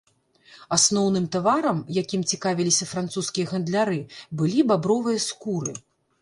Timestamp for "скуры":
5.29-5.77